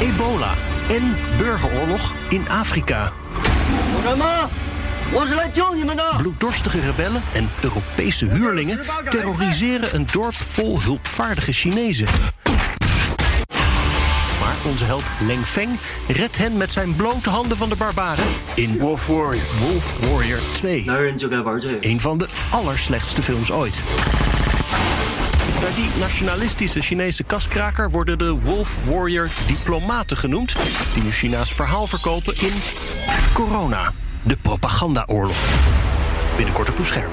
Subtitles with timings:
[0.00, 0.54] Ebola
[0.88, 3.12] en burgeroorlog in Afrika.
[6.16, 8.80] Bloeddorstige rebellen en Europese huurlingen
[9.10, 12.06] terroriseren een dorp vol hulpvaardige Chinezen.
[14.40, 18.24] Maar onze held Leng Feng redt hen met zijn blote handen van de barbaren
[18.54, 20.84] in Wolf Warrior, Wolf Warrior 2.
[21.80, 23.80] Een van de allerslechtste films ooit.
[25.66, 30.56] Bij die nationalistische Chinese kaskraker worden de Wolf Warrior diplomaten genoemd,
[30.94, 32.52] die nu China's verhaal verkopen in
[33.34, 33.92] Corona,
[34.24, 35.36] de propagandaoorlog.
[36.36, 37.10] Binnenkort op uw scherm.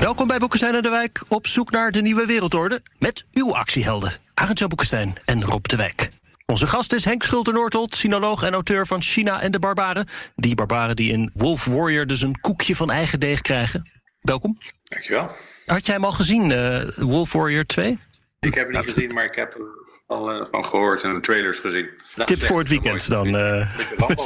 [0.00, 4.12] Welkom bij Boekenstein en de Wijk, op zoek naar de nieuwe wereldorde met uw actiehelden,
[4.34, 6.10] Arendtje Boekenstein en Rob de Wijk.
[6.46, 10.08] Onze gast is Henk Schulte-Noordholt, sinoloog en auteur van China en de Barbaren.
[10.36, 13.97] Die barbaren die in Wolf Warrior dus een koekje van eigen deeg krijgen.
[14.28, 14.58] Welkom.
[14.84, 15.30] Dankjewel.
[15.66, 17.98] Had jij hem al gezien, uh, Wolf Warrior 2?
[18.40, 19.60] Ik heb hem niet gezien, maar ik heb er
[20.06, 21.88] al uh, van gehoord en trailers gezien.
[22.14, 23.26] Nou, Tip voor het weekend dan.
[23.26, 24.24] Uh, Rambo,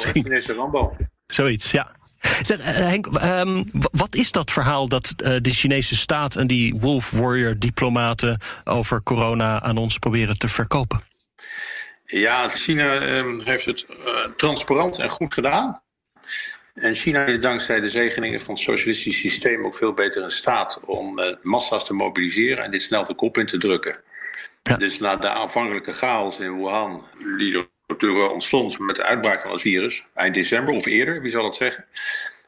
[0.63, 0.97] Rambo.
[1.27, 1.97] Zoiets, ja.
[2.43, 7.59] Zeg, Henk, um, wat is dat verhaal dat de Chinese staat en die Wolf Warrior
[7.59, 11.01] diplomaten over corona aan ons proberen te verkopen?
[12.05, 13.87] Ja, China um, heeft het
[14.37, 15.82] transparant en goed gedaan.
[16.75, 20.81] En China is dankzij de zegeningen van het socialistisch systeem ook veel beter in staat
[20.85, 23.97] om uh, massa's te mobiliseren en dit snel de kop in te drukken.
[24.63, 24.77] Ja.
[24.77, 27.07] Dus na de aanvankelijke chaos in Wuhan,
[27.37, 31.45] die er ontstond met de uitbraak van het virus, eind december of eerder, wie zal
[31.45, 31.85] het zeggen,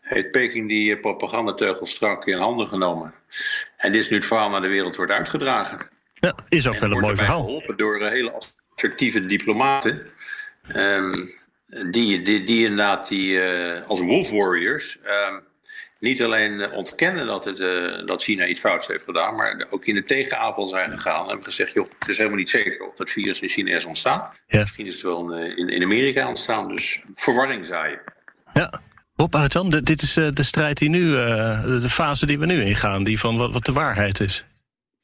[0.01, 3.15] heeft Peking die propagandateugel strak in handen genomen.
[3.77, 5.89] En dit is nu het verhaal naar de wereld wordt uitgedragen.
[6.15, 7.45] Ja, is ook en wel een mooi verhaal.
[7.45, 8.43] geholpen door hele
[8.75, 10.07] assertieve diplomaten.
[10.77, 11.35] Um,
[11.91, 15.37] die, die, die inderdaad die, uh, als Wolf Warriors uh,
[15.99, 19.95] niet alleen ontkennen dat, het, uh, dat China iets fouts heeft gedaan, maar ook in
[19.95, 23.11] de tegenaanval zijn gegaan en hebben gezegd: joh, het is helemaal niet zeker of dat
[23.11, 24.31] virus in China is ontstaan.
[24.47, 24.61] Ja.
[24.61, 28.01] Misschien is het wel in, in Amerika ontstaan, dus verwarring zaaien.
[28.53, 28.81] Ja.
[29.17, 33.19] Rob Arjan, dit is de strijd die nu, de fase die we nu ingaan, die
[33.19, 34.45] van wat, wat de waarheid is.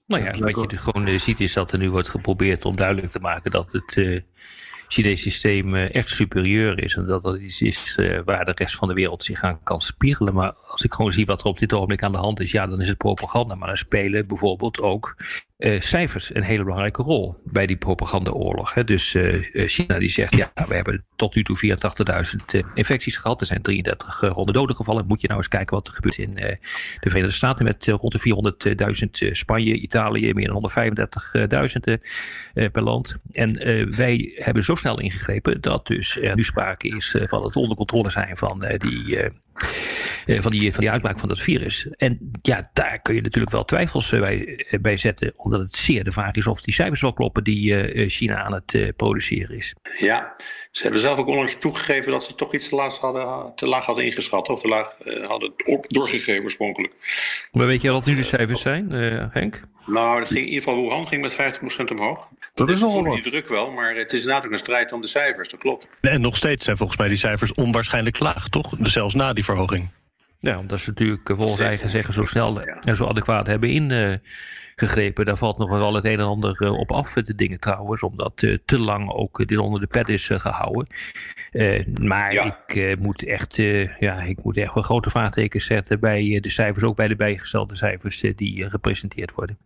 [0.06, 3.19] Nou ja, wat je gewoon ziet is dat er nu wordt geprobeerd om duidelijk te
[3.19, 4.22] maken dat het
[4.92, 6.94] Chinese systeem echt superieur is.
[6.94, 9.80] En dat dat iets is uh, waar de rest van de wereld zich aan kan
[9.80, 10.34] spiegelen.
[10.34, 12.66] Maar als ik gewoon zie wat er op dit ogenblik aan de hand is, ja,
[12.66, 13.54] dan is het propaganda.
[13.54, 15.16] Maar dan spelen bijvoorbeeld ook
[15.60, 18.75] uh, cijfers een hele belangrijke rol bij die propagandaoorlog.
[18.75, 18.84] Hè.
[18.84, 21.76] Dus uh, China die zegt, ja, we hebben tot nu toe
[22.62, 23.41] 84.000 infecties gehad.
[23.41, 25.06] Er zijn 3300 doden gevallen.
[25.06, 26.59] Moet je nou eens kijken wat er gebeurt in de
[27.00, 30.70] Verenigde Staten met rond de 400.000 Spanje, Italië, meer dan
[32.54, 33.16] 135.000 per land.
[33.32, 33.54] En
[33.97, 38.10] wij hebben zo snel ingegrepen dat dus er nu sprake is van het onder controle
[38.10, 39.19] zijn van die
[40.26, 41.88] van, die, van die uitbraak van dat virus.
[41.97, 45.75] En ja, daar kun je natuurlijk wel twijfels uh, bij, uh, bij, zetten, omdat het
[45.75, 49.75] zeer de vraag is of die cijfers wel kloppen die China aan het produceren is.
[49.98, 50.36] Ja,
[50.70, 53.84] ze hebben zelf ook onlangs toegegeven dat ze toch iets te laag hadden, te laag
[53.84, 55.53] hadden ingeschat, of te laag hadden
[55.86, 56.92] doorgegeven oorspronkelijk.
[57.52, 58.91] Maar weet je wat nu de cijfers zijn,
[59.32, 59.60] Henk?
[59.87, 62.28] Nou, dat ging, in ieder geval Wuhan ging met 50% omhoog.
[62.54, 63.22] Dat is nogal wat.
[63.22, 65.87] Die druk wel, maar het is natuurlijk een strijd om de cijfers, dat klopt.
[66.00, 68.75] En nog steeds zijn volgens mij die cijfers onwaarschijnlijk laag, toch?
[68.82, 69.88] Zelfs na die verhoging.
[70.40, 75.24] Ja, omdat ze natuurlijk volgens eigen zeggen zo snel en zo adequaat hebben ingegrepen.
[75.24, 78.02] Daar valt nog wel het een en ander op af, de dingen trouwens.
[78.02, 80.86] Omdat te lang ook dit onder de pet is gehouden.
[82.02, 82.64] maar ja.
[82.66, 83.56] ik, moet echt,
[83.98, 86.84] ja, ik moet echt wel grote vraagtekens zetten bij de cijfers.
[86.84, 89.58] Ook bij de bijgestelde cijfers die gepresenteerd worden.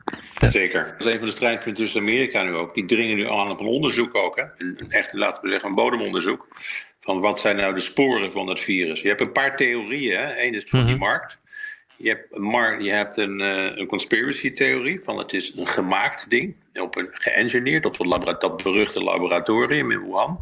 [0.51, 0.85] Zeker.
[0.99, 2.75] Dat is een van de strijdpunten tussen Amerika nu ook.
[2.75, 4.37] Die dringen nu aan op een onderzoek ook.
[4.37, 4.43] Hè?
[4.43, 6.47] Een, een echt, laten we zeggen, een bodemonderzoek
[7.05, 9.01] van wat zijn nou de sporen van het virus.
[9.01, 10.19] Je hebt een paar theorieën.
[10.19, 10.45] Hè?
[10.45, 10.95] Eén is van mm -hmm.
[10.95, 11.39] die markt.
[11.97, 16.31] Je hebt, mar je hebt een, uh, een conspiracy theorie van het is een gemaakt
[16.31, 16.55] ding.
[16.75, 20.41] Op een geëngineerd op dat, dat beruchte laboratorium in Wuhan.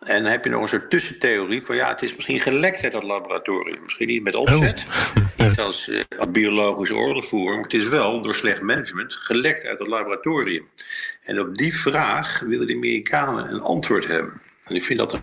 [0.00, 2.92] En dan heb je nog een soort tussentheorie van ja, het is misschien gelekt uit
[2.92, 3.82] dat laboratorium.
[3.82, 5.38] Misschien niet met opzet, oh.
[5.48, 9.78] niet als, uh, als biologische oorlogsvoering, maar het is wel door slecht management gelekt uit
[9.78, 10.68] dat laboratorium.
[11.22, 14.40] En op die vraag willen de Amerikanen een antwoord hebben.
[14.64, 15.22] En ik vind dat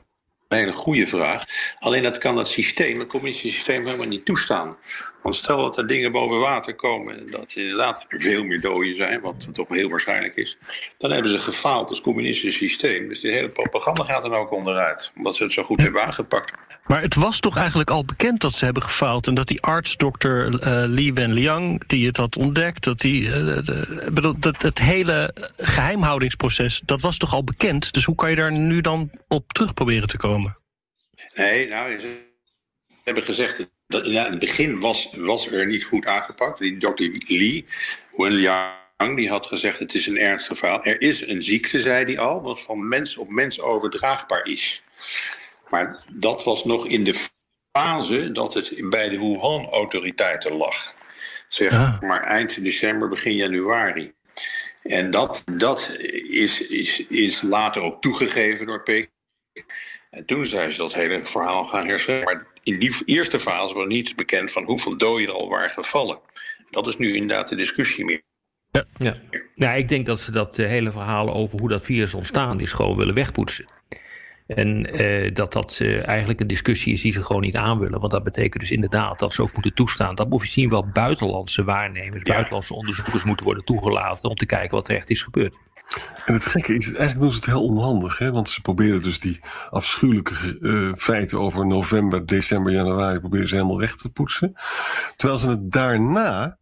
[0.57, 1.43] hele goede vraag.
[1.79, 4.77] Alleen dat kan dat systeem, het communistische systeem, helemaal niet toestaan.
[5.21, 9.21] Want stel dat er dingen boven water komen en dat inderdaad veel meer doden zijn,
[9.21, 10.57] wat toch heel waarschijnlijk is,
[10.97, 13.07] dan hebben ze gefaald als communistisch systeem.
[13.07, 16.51] Dus die hele propaganda gaat dan ook onderuit, omdat ze het zo goed hebben aangepakt.
[16.85, 19.97] Maar het was toch eigenlijk al bekend dat ze hebben gefaald en dat die arts,
[19.97, 26.81] dokter uh, Li Wenliang, die het had ontdekt, dat die, de, dat het hele geheimhoudingsproces,
[26.85, 27.93] dat was toch al bekend?
[27.93, 30.38] Dus hoe kan je daar nu dan op terug proberen te komen?
[31.39, 32.17] Nee, nou, ze
[33.03, 36.59] hebben gezegd dat in het begin was, was er niet goed aangepakt.
[36.59, 37.65] Die dokter Li
[38.15, 40.83] Wenliang die had gezegd: het is een ernstig verhaal.
[40.83, 44.83] Er is een ziekte, zei hij al, wat van mens op mens overdraagbaar is.
[45.69, 47.15] Maar dat was nog in de
[47.71, 50.93] fase dat het bij de Wuhan-autoriteiten lag.
[51.47, 54.13] Zeg maar eind december, begin januari.
[54.83, 55.97] En dat, dat
[56.29, 59.17] is, is, is later ook toegegeven door Peking.
[60.09, 62.23] En toen zijn ze dat hele verhaal gaan herstellen.
[62.23, 66.19] Maar in die eerste fase was niet bekend van hoeveel doden er al waren gevallen.
[66.69, 68.21] Dat is nu inderdaad de discussie meer.
[68.71, 68.85] Ja.
[68.97, 69.15] Ja.
[69.55, 72.97] ja, ik denk dat ze dat hele verhaal over hoe dat virus ontstaan is gewoon
[72.97, 73.67] willen wegpoetsen.
[74.47, 77.99] En eh, dat dat uh, eigenlijk een discussie is die ze gewoon niet aan willen.
[77.99, 80.15] Want dat betekent dus inderdaad dat ze ook moeten toestaan.
[80.15, 84.75] Dat moet je zien wel buitenlandse waarnemers, buitenlandse onderzoekers moeten worden toegelaten om te kijken
[84.75, 85.57] wat er echt is gebeurd.
[86.25, 88.17] En het gekke is, eigenlijk doen ze het heel onhandig.
[88.17, 88.31] Hè?
[88.31, 89.39] Want ze proberen dus die
[89.69, 93.19] afschuwelijke uh, feiten over november, december, januari...
[93.19, 94.53] proberen ze helemaal weg te poetsen.
[95.15, 96.57] Terwijl ze het daarna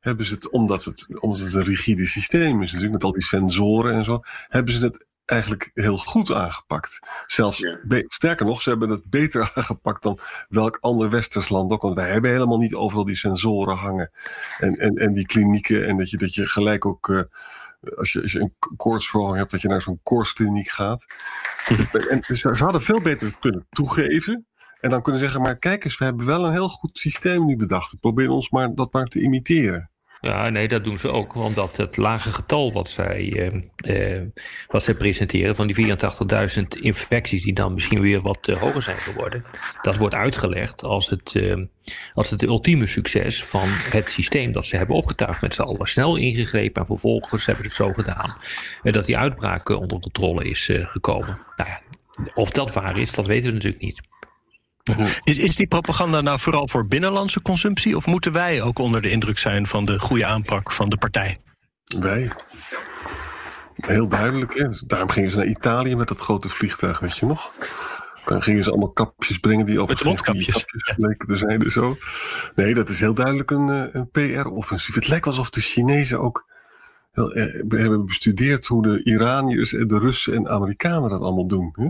[0.00, 2.92] hebben ze het, omdat het, omdat het een rigide systeem is natuurlijk...
[2.92, 4.20] met al die sensoren en zo...
[4.48, 6.98] hebben ze het eigenlijk heel goed aangepakt.
[7.26, 7.62] Zelfs,
[8.06, 11.82] sterker nog, ze hebben het beter aangepakt dan welk ander westers land ook.
[11.82, 14.10] Want wij hebben helemaal niet overal die sensoren hangen.
[14.58, 15.86] En, en, en die klinieken.
[15.86, 17.22] En dat je, dat je gelijk ook, uh,
[17.96, 21.06] als, je, als je een koortsverhoging hebt, dat je naar zo'n koortskliniek gaat.
[22.10, 24.46] en ze hadden veel beter kunnen toegeven.
[24.80, 27.56] En dan kunnen zeggen, maar kijk eens, we hebben wel een heel goed systeem nu
[27.56, 28.00] bedacht.
[28.00, 29.90] Probeer ons maar dat maar te imiteren.
[30.20, 31.34] Ja, nee, dat doen ze ook.
[31.34, 33.52] Omdat het lage getal wat zij,
[33.86, 34.22] uh,
[34.68, 35.98] wat zij presenteren, van die
[36.56, 39.44] 84.000 infecties, die dan misschien weer wat uh, hoger zijn geworden,
[39.82, 41.42] dat wordt uitgelegd als het,
[42.12, 45.86] als het ultieme succes van het systeem dat ze hebben opgetuigd met z'n allen.
[45.86, 48.36] Snel ingegrepen en vervolgens hebben ze het zo gedaan
[48.82, 51.38] dat die uitbraak onder controle is gekomen.
[51.56, 51.80] Nou ja,
[52.34, 54.00] of dat waar is, dat weten we natuurlijk niet.
[55.24, 57.96] Is, is die propaganda nou vooral voor binnenlandse consumptie?
[57.96, 61.36] Of moeten wij ook onder de indruk zijn van de goede aanpak van de partij?
[61.84, 62.32] Wij.
[63.74, 64.58] Heel duidelijk.
[64.58, 64.68] Hè?
[64.86, 67.52] Daarom gingen ze naar Italië met dat grote vliegtuig, weet je nog?
[68.24, 70.64] Dan gingen ze allemaal kapjes brengen die over Met mondkapjes.
[70.96, 71.96] leken te zijn en zo.
[72.54, 74.94] Nee, dat is heel duidelijk een, eh, een PR-offensief.
[74.94, 76.46] Het lijkt alsof de Chinezen ook
[77.12, 77.30] heel,
[77.68, 81.72] hebben bestudeerd hoe de Iraniërs en de Russen en Amerikanen dat allemaal doen.
[81.72, 81.88] Hè?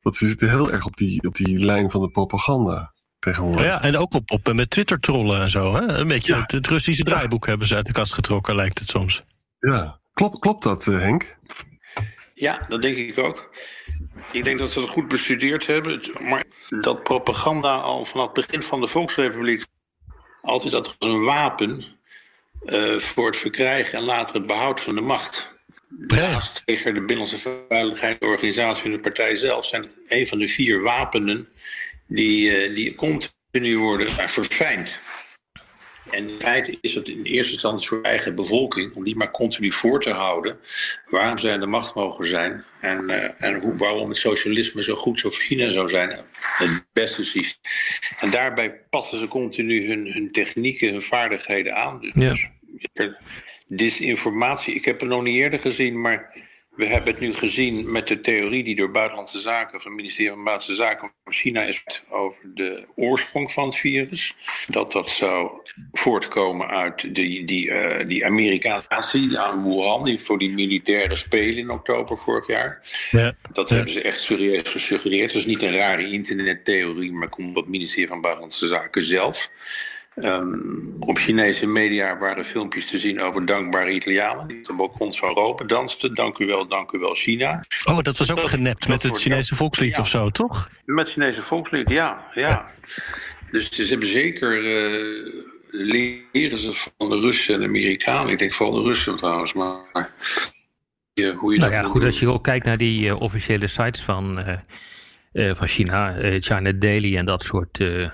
[0.00, 3.64] Want ze zitten heel erg op die, op die lijn van de propaganda tegenwoordig.
[3.64, 5.74] Ja, en ook op, op met Twitter-trollen en zo.
[5.74, 5.80] Hè?
[5.80, 9.24] Een beetje het, Russische draaiboek hebben ze uit de kast getrokken, lijkt het soms.
[9.58, 11.36] Ja, klopt, klopt dat, uh, Henk?
[12.34, 13.54] Ja, dat denk ik ook.
[14.32, 16.00] Ik denk dat ze het goed bestudeerd hebben.
[16.20, 16.44] Maar
[16.80, 19.66] dat propaganda al vanaf het begin van de Volksrepubliek
[20.42, 21.84] altijd dat een wapen
[22.64, 25.59] uh, voor het verkrijgen en later het behoud van de macht.
[25.98, 30.80] Naast tegen de Binnenlandse Veiligheidsorganisatie van de partij zelf zijn het een van de vier
[30.80, 31.48] wapenen
[32.06, 35.00] die, uh, die continu worden verfijnd.
[36.10, 39.72] En in feite is het in eerste instantie voor eigen bevolking om die maar continu
[39.72, 40.58] voor te houden.
[41.06, 45.20] Waarom zij de macht mogen zijn en, uh, en hoe, waarom het socialisme zo goed
[45.20, 46.24] zoals China zou zijn.
[46.32, 47.72] Het beste systeem.
[48.20, 52.00] En daarbij passen ze continu hun, hun technieken, hun vaardigheden aan.
[52.00, 53.16] Dus, ja.
[53.70, 54.74] Disinformatie.
[54.74, 58.20] Ik heb het nog niet eerder gezien, maar we hebben het nu gezien met de
[58.20, 62.54] theorie die door Buitenlandse Zaken, van het ministerie van Buitenlandse Zaken van China is over
[62.54, 64.34] de oorsprong van het virus.
[64.66, 65.50] Dat dat zou
[65.92, 71.70] voortkomen uit die, die, uh, die Amerikaanse aan Wuhan, die voor die militaire spelen in
[71.70, 72.80] oktober vorig jaar.
[73.10, 73.74] Ja, dat ja.
[73.74, 75.32] hebben ze echt serieus gesuggereerd.
[75.32, 79.50] Dat is niet een rare internettheorie, maar komt op het ministerie van Buitenlandse Zaken zelf.
[80.14, 84.46] Um, op Chinese media waren filmpjes te zien over dankbare Italianen.
[84.46, 86.14] Die op de balkons van Europa dansten.
[86.14, 87.64] Dank u wel, dank u wel, China.
[87.84, 90.00] Oh, dat was ook dat, genept met het Chinese volkslied ja.
[90.00, 90.70] of zo, toch?
[90.84, 92.26] Met het Chinese volkslied, ja.
[92.34, 92.70] ja.
[93.50, 94.64] Dus ze hebben zeker.
[94.64, 95.44] Uh,
[96.32, 98.32] leren ze van de Russen en de Amerikanen.
[98.32, 100.10] Ik denk vooral de Russen trouwens, maar.
[101.14, 102.04] Uh, hoe je nou ja, goed, doen.
[102.04, 104.38] als je ook kijkt naar die uh, officiële sites van
[105.32, 108.08] uh, van China, uh, China Daily en dat soort uh,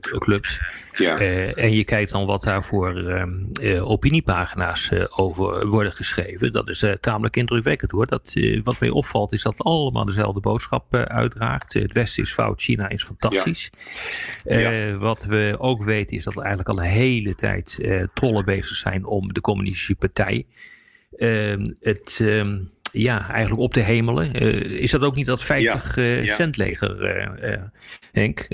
[0.00, 0.60] clubs.
[0.92, 1.18] Ja.
[1.54, 6.52] en je kijkt dan wat daar voor ehm, opiniepagina's over worden geschreven.
[6.52, 8.06] Dat is tamelijk indrukwekkend hoor.
[8.06, 11.72] Dat, wat mij opvalt is dat het allemaal dezelfde boodschap uitdraagt.
[11.72, 13.70] het Westen is fout, China is fantastisch.
[14.44, 14.96] Ja.
[14.96, 17.78] Wat we ook weten is dat er eigenlijk al een hele tijd
[18.14, 20.46] trollen bezig zijn om de communistische partij.
[21.16, 22.18] Ehm, het...
[22.22, 24.42] Um, ja, eigenlijk op te hemelen.
[24.42, 27.62] Uh, is dat ook niet dat 50 ja, uh, cent leger, uh,
[28.12, 28.46] Henk?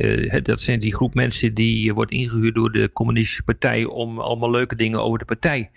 [0.45, 4.77] dat zijn die groep mensen die wordt ingehuurd door de communistische partij om allemaal leuke
[4.77, 5.71] dingen over de partij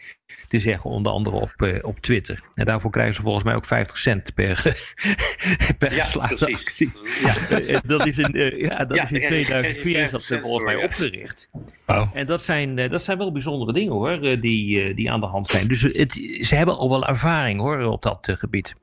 [0.47, 2.43] te zeggen, onder andere op, op Twitter.
[2.53, 4.61] En daarvoor krijgen ze volgens mij ook 50 cent per,
[5.77, 6.91] per ja, actie.
[7.23, 11.49] Ja, dat is in, ja, dat is in 2004 is dat volgens mij opgericht.
[11.85, 12.07] Wow.
[12.13, 15.67] En dat zijn, dat zijn wel bijzondere dingen hoor, die, die aan de hand zijn.
[15.67, 18.75] Dus het, ze hebben al wel ervaring hoor op dat gebied.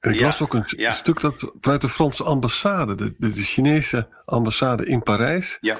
[0.00, 4.08] En ik las ook een stuk dat vanuit de Franse ambassade, de, de, de Chinese
[4.24, 5.76] ambassade in Parijs, ja.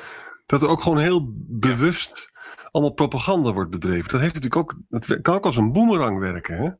[0.46, 2.32] dat er ook gewoon heel bewust
[2.78, 4.08] allemaal propaganda wordt bedreven.
[4.08, 6.56] Dat, heeft natuurlijk ook, dat kan ook als een boemerang werken.
[6.56, 6.70] Hè?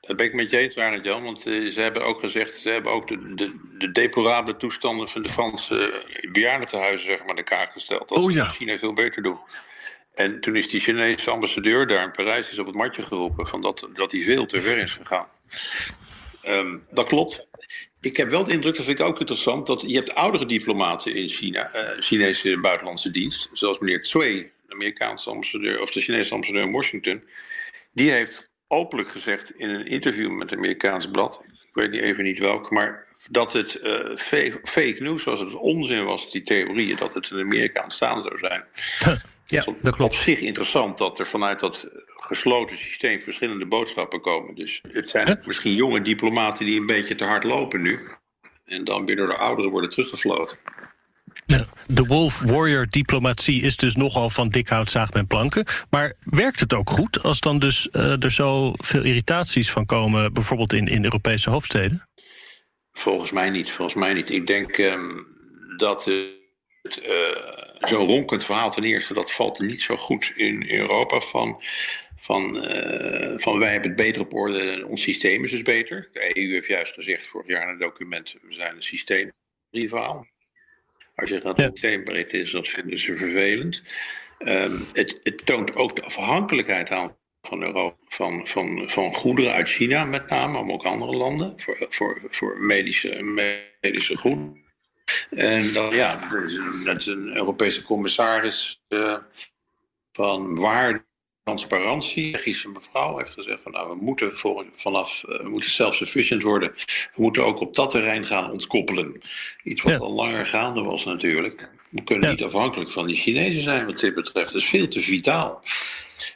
[0.00, 1.22] Dat ben ik met je eens, Arend Jan.
[1.22, 5.22] Want uh, ze hebben ook gezegd, ze hebben ook de, de, de deplorabele toestanden van
[5.22, 8.08] de Franse bejaardentehuizen zeg maar, in de kaart gesteld.
[8.08, 8.44] Dat oh, ja.
[8.44, 9.38] China veel beter doen.
[10.14, 13.60] En toen is die Chinese ambassadeur daar in Parijs is op het matje geroepen van
[13.60, 15.26] dat, dat hij veel te ver is gegaan.
[16.46, 17.46] Um, dat klopt.
[18.00, 21.14] Ik heb wel de indruk, dat vind ik ook interessant, dat je hebt oudere diplomaten
[21.14, 26.62] in China, uh, Chinese buitenlandse dienst, zoals meneer Tsui, Amerikaanse ambassadeur, of de Chinese ambassadeur
[26.62, 27.22] in Washington.
[27.92, 32.24] Die heeft openlijk gezegd in een interview met een Amerikaans blad, ik weet niet even
[32.24, 34.16] niet welk, maar dat het uh,
[34.64, 38.38] fake, news was, dat het onzin was, die theorieën, dat het in Amerika ontstaan zou
[38.38, 38.64] zijn.
[39.50, 40.12] Ja, dat klopt.
[40.12, 44.54] Op zich interessant dat er vanuit dat gesloten systeem verschillende boodschappen komen.
[44.54, 48.00] Dus het zijn misschien jonge diplomaten die een beetje te hard lopen nu.
[48.64, 50.58] En dan weer door de ouderen worden teruggevlogen.
[51.86, 55.66] De Wolf Warrior diplomatie is dus nogal van dik hout zaagt men planken.
[55.90, 60.32] Maar werkt het ook goed als dan dus uh, er zo veel irritaties van komen,
[60.32, 62.08] bijvoorbeeld in, in Europese hoofdsteden?
[62.92, 63.70] Volgens mij niet.
[63.70, 64.30] Volgens mij niet.
[64.30, 65.26] Ik denk um,
[65.76, 71.20] dat het uh, zo'n ronkend verhaal ten eerste, dat valt niet zo goed in Europa
[71.20, 71.62] van
[72.20, 76.08] van, uh, van wij hebben het beter op orde, ons systeem is dus beter.
[76.12, 80.26] De EU heeft juist gezegd vorig jaar in een document, we zijn een systeemrivaal.
[81.18, 81.68] Als je dat ja.
[81.70, 83.82] systeembreed is, dat vinden ze vervelend.
[84.38, 89.68] Um, het, het, toont ook de afhankelijkheid aan van, Europa, van, van, van goederen uit
[89.68, 93.22] China met name, maar ook andere landen, voor, voor, voor medische,
[93.80, 94.64] medische goederen.
[95.30, 96.28] En dan, ja,
[96.84, 99.16] dat is een Europese commissaris uh,
[100.12, 101.06] van waar
[101.48, 102.24] transparantie.
[102.24, 106.72] De Belgische mevrouw heeft gezegd van nou, we moeten voor, vanaf, we moeten self-sufficient worden.
[107.14, 109.20] We moeten ook op dat terrein gaan ontkoppelen.
[109.62, 111.68] Iets wat al langer gaande was natuurlijk.
[111.88, 114.52] We kunnen niet afhankelijk van die Chinezen zijn wat dit betreft.
[114.52, 115.62] Dat is veel te vitaal.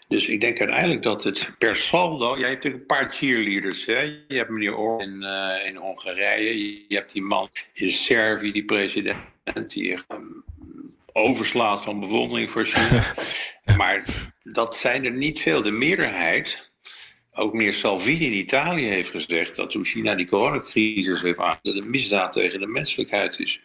[0.09, 2.37] Dus ik denk uiteindelijk dat het per saldo.
[2.38, 3.87] Jij hebt natuurlijk een paar cheerleaders.
[3.87, 4.00] Hè?
[4.28, 6.73] Je hebt meneer Oor in, uh, in Hongarije.
[6.88, 9.16] Je hebt die man in Servië, die president.
[9.66, 10.45] Die um,
[11.12, 13.04] overslaat van bewondering voor China.
[13.76, 14.04] maar
[14.42, 15.62] dat zijn er niet veel.
[15.62, 16.73] De meerderheid,
[17.33, 21.76] ook meneer Salvini in Italië heeft gezegd dat toen China die coronacrisis heeft aangezet, dat
[21.76, 23.61] een misdaad tegen de menselijkheid is.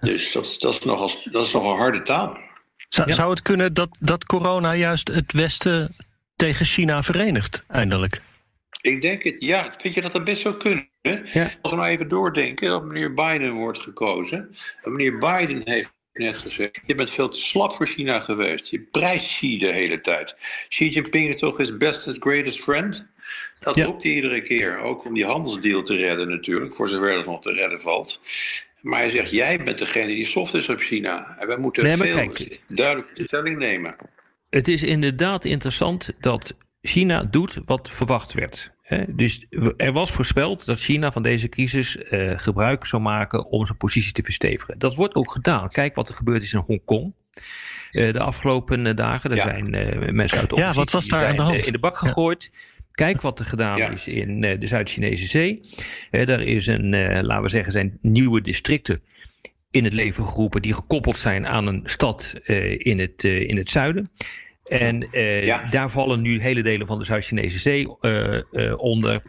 [0.00, 2.38] Dus dat, dat, is, nogal, dat is nogal harde taal.
[2.88, 5.96] Zou, zou het kunnen dat, dat corona juist het Westen
[6.36, 8.22] tegen China verenigt, eindelijk?
[8.80, 9.74] Ik denk het, ja.
[9.78, 10.88] Vind je dat dat best zou kunnen?
[11.02, 11.50] Ja.
[11.62, 14.50] Als we nou even doordenken dat meneer Biden wordt gekozen.
[14.82, 16.80] En meneer Biden heeft net gezegd.
[16.86, 18.70] Je bent veel te slap voor China geweest.
[18.70, 20.36] Je prijst Xi de hele tijd.
[20.68, 23.06] Xi Jinping is toch his bestest greatest friend?
[23.60, 23.84] Dat ja.
[23.84, 24.78] roept hij iedere keer.
[24.78, 26.74] Ook om die handelsdeal te redden natuurlijk.
[26.74, 28.20] Voor zover het nog te redden valt.
[28.80, 31.36] Maar hij zegt, jij bent degene die soft is op China.
[31.38, 33.96] En wij moeten nee, veel kijk, duidelijke stelling nemen.
[34.50, 38.70] Het is inderdaad interessant dat China doet wat verwacht werd.
[39.08, 43.78] Dus er was voorspeld dat China van deze crisis uh, gebruik zou maken om zijn
[43.78, 44.78] positie te verstevigen.
[44.78, 45.68] Dat wordt ook gedaan.
[45.68, 47.12] Kijk wat er gebeurd is in Hongkong.
[47.92, 49.30] Uh, de afgelopen uh, dagen.
[49.30, 49.70] Er zijn
[50.14, 51.66] mensen uit de Ja, wat was daar aan de hand?
[51.66, 52.50] in de bak gegooid.
[52.90, 55.62] Kijk wat er gedaan is in de Zuid-Chinese Zee.
[56.10, 56.90] daar is een,
[57.24, 59.02] laten we zeggen, zijn nieuwe districten
[59.70, 62.34] in het leven geroepen die gekoppeld zijn aan een stad
[62.76, 64.10] in, het, in het zuiden.
[64.70, 69.22] En uh, daar vallen nu hele delen van de Zuid-Chinese Zee uh, uh, onder.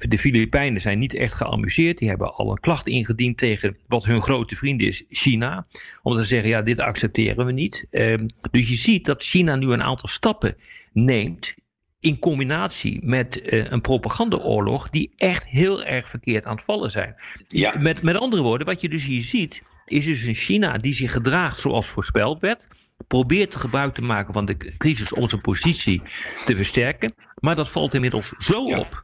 [0.00, 1.98] de Filipijnen zijn niet echt geamuseerd.
[1.98, 5.66] Die hebben al een klacht ingediend tegen wat hun grote vriend is, China.
[6.02, 7.86] Om te zeggen, ja, dit accepteren we niet.
[7.90, 10.56] Ehm, dus je ziet dat China nu een aantal stappen
[10.92, 11.54] neemt
[12.00, 17.14] in combinatie met uh, een propagandaoorlog die echt heel erg verkeerd aan het vallen zijn.
[17.48, 17.74] Ja.
[17.78, 21.12] Met, met andere woorden, wat je dus hier ziet, is dus een China die zich
[21.12, 22.66] gedraagt zoals voorspeld werd.
[23.06, 26.02] Probeert gebruik te maken van de crisis om zijn positie
[26.46, 27.14] te versterken.
[27.40, 29.02] Maar dat valt inmiddels zo op.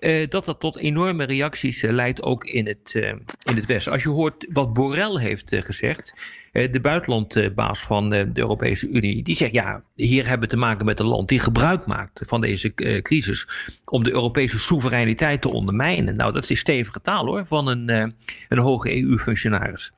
[0.00, 3.08] Uh, dat dat tot enorme reacties uh, leidt ook in het, uh,
[3.42, 3.92] in het Westen.
[3.92, 6.14] Als je hoort wat Borrell heeft gezegd,
[6.52, 11.00] de buitenlandbaas van de Europese Unie, die zegt ja, hier hebben we te maken met
[11.00, 13.48] een land die gebruik maakt van deze crisis
[13.84, 16.16] om de Europese soevereiniteit te ondermijnen.
[16.16, 18.14] Nou, dat is stevige taal hoor, van een,
[18.48, 19.92] een hoge EU-functionaris.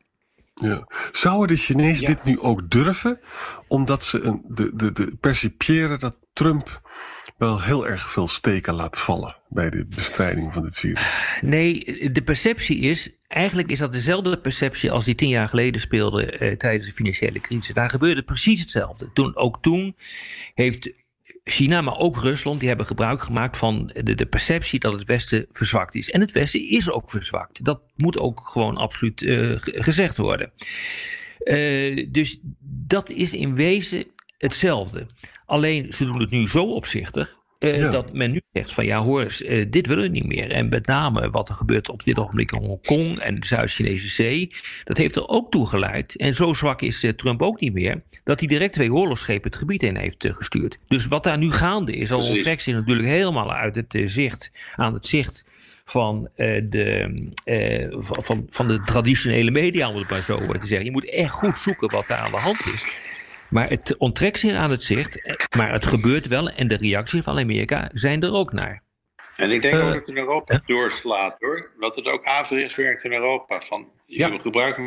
[0.61, 0.87] Ja.
[1.13, 3.21] Zouden de Chinezen dit nu ook durven?
[3.69, 6.81] Omdat ze een, de, de, de percipiëren dat Trump
[7.39, 11.03] wel heel erg veel steken laat vallen bij de bestrijding van dit virus.
[11.41, 16.27] Nee, de perceptie is, eigenlijk is dat dezelfde perceptie als die tien jaar geleden speelde
[16.27, 17.75] eh, tijdens de financiële crisis.
[17.75, 19.11] Daar gebeurde precies hetzelfde.
[19.13, 19.97] Toen, ook toen
[20.55, 20.91] heeft
[21.51, 25.95] China, maar ook Rusland, die hebben gebruik gemaakt van de, perceptie dat het Westen verzwakt
[25.95, 26.11] is.
[26.11, 27.65] En het Westen is ook verzwakt.
[27.65, 30.53] Dat moet ook gewoon absoluut uh, gezegd worden.
[31.45, 32.39] Uh, dus
[32.87, 34.05] dat is in wezen
[34.39, 35.07] hetzelfde.
[35.47, 39.23] Alleen ze doen het nu zo opzichtig uh, Dat men nu zegt van ja hoor
[39.23, 40.51] eens, uh, dit willen we niet meer.
[40.51, 44.55] En met name wat er gebeurt op dit ogenblik in Hongkong en de Zuid-Chinese Zee.
[44.85, 46.17] Dat heeft er ook toe geleid.
[46.17, 48.03] En zo zwak is uh, Trump ook niet meer.
[48.25, 50.79] Dat hij direct twee oorlogsschepen het gebied in heeft gestuurd.
[50.89, 54.95] Dus wat daar nu gaande is, al onttrekt zich natuurlijk helemaal uit het zicht, aan
[54.95, 55.45] het zicht
[55.85, 57.31] van, de,
[58.01, 60.85] van, van de traditionele media, om het maar zo te zeggen.
[60.85, 63.10] Je moet echt goed zoeken wat daar aan de hand is.
[63.51, 65.37] Maar het onttrekt zich aan het zicht.
[65.57, 68.83] Maar het gebeurt wel en de reacties van Amerika zijn er ook naar.
[69.37, 71.71] En ik denk ook dat het in Europa doorslaat hoor.
[71.79, 73.61] Dat het ook averechts werkt in Europa.
[73.61, 74.39] Van, je ja.
[74.39, 74.79] gebruik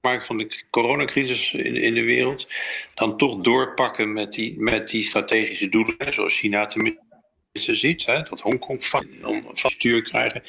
[0.00, 2.48] maken van de coronacrisis in, in de wereld.
[2.94, 6.12] Dan toch doorpakken met die, met die strategische doelen.
[6.12, 8.82] Zoals China tenminste ziet, hè, dat Hongkong
[9.22, 10.42] om van stuur krijgen.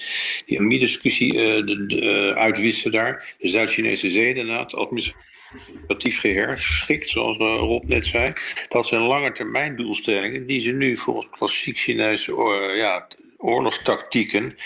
[0.45, 3.35] Die AMI-discussie uh, uh, uitwissen daar.
[3.37, 4.73] De Zuid-Chinese zee inderdaad,
[5.51, 8.33] administratief geherschikt, zoals eh, Rob net zei.
[8.69, 14.57] Dat zijn lange termijn doelstellingen die ze nu volgens klassiek Chinese uh, ja, oorlogstactieken,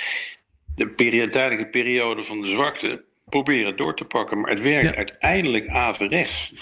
[0.76, 4.40] de peri tijdelijke periode van de zwakte, proberen door te pakken.
[4.40, 6.54] Maar het werkt uiteindelijk averechts.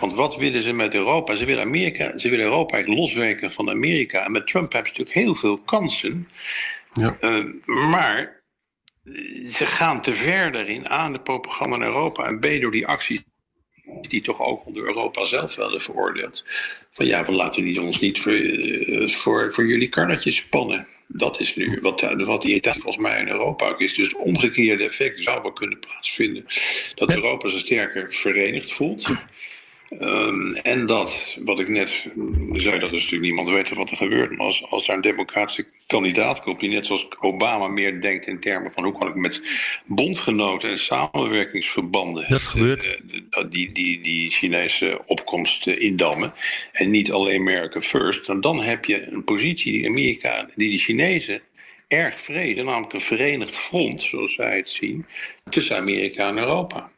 [0.00, 1.34] Want wat willen ze met Europa?
[1.34, 4.24] Ze willen, Amerika, ze willen Europa loswerken van Amerika.
[4.24, 6.28] En met Trump hebben ze natuurlijk heel veel kansen.
[6.90, 7.16] Ja.
[7.20, 7.44] Uh,
[7.90, 8.42] maar
[9.52, 12.26] ze gaan te ver daarin aan de propaganda in Europa.
[12.26, 13.22] En B door die acties
[14.00, 16.44] die toch ook door Europa zelf werden veroordeeld.
[16.90, 20.86] Van ja, we laten die ons niet voor, eh, voor, voor jullie karretjes spannen.
[21.06, 23.94] Dat is nu wat, wat irritant volgens mij in Europa ook is.
[23.94, 26.44] Dus het omgekeerde effect zou wel kunnen plaatsvinden.
[26.94, 29.06] Dat Europa zich sterker verenigd voelt.
[30.00, 32.06] Um, en dat, wat ik net
[32.52, 34.30] zei, dat is natuurlijk niemand weet wat er gebeurt.
[34.30, 38.40] Maar als, als er een democratische kandidaat komt die net zoals Obama meer denkt in
[38.40, 39.40] termen van hoe kan ik met
[39.84, 42.98] bondgenoten en samenwerkingsverbanden dat gebeurt.
[43.30, 46.32] Uh, die, die, die Chinese opkomst indammen
[46.72, 50.78] en niet alleen America first, dan, dan heb je een positie die Amerika, die de
[50.78, 51.42] Chinezen
[51.88, 55.06] erg vrezen, namelijk een verenigd front, zoals zij het zien,
[55.50, 56.92] tussen Amerika en Europa.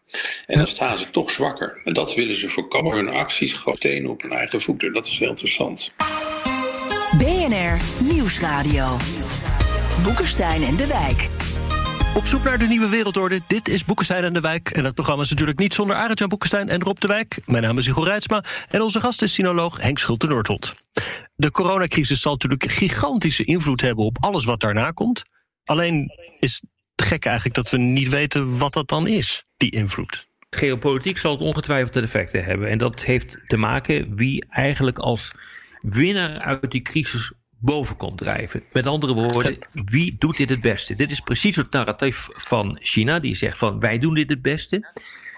[0.47, 1.81] En dan staan ze toch zwakker.
[1.85, 2.97] En dat willen ze voorkomen.
[2.97, 4.93] Hun acties gewoon stenen op hun eigen voeten.
[4.93, 5.93] Dat is heel interessant.
[7.19, 8.97] BNR Nieuwsradio.
[10.03, 11.29] Boekenstein en de Wijk.
[12.17, 13.41] Op zoek naar de nieuwe wereldorde.
[13.47, 14.71] Dit is Boekenstein en de Wijk.
[14.71, 17.39] En dat programma is natuurlijk niet zonder Arend-Jan Boekenstein en Rob de Wijk.
[17.47, 20.75] Mijn naam is Hugo Reitsma en onze gast is sinoloog Henk Schulte-Noordholt.
[21.35, 25.23] De coronacrisis zal natuurlijk gigantische invloed hebben op alles wat daarna komt.
[25.65, 26.63] Alleen is
[26.95, 30.29] het gek eigenlijk dat we niet weten wat dat dan is, die invloed.
[30.51, 32.69] Geopolitiek zal het ongetwijfeld effecten hebben.
[32.69, 35.33] En dat heeft te maken wie eigenlijk als
[35.81, 38.63] winnaar uit die crisis boven komt drijven.
[38.73, 40.97] Met andere woorden, wie doet dit het beste?
[40.97, 44.95] Dit is precies het narratief van China, die zegt van wij doen dit het beste.